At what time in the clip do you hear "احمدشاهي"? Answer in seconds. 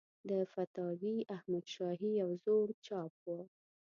1.35-2.09